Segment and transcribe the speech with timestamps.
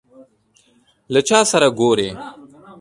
[1.13, 2.09] له چا سره ګورې؟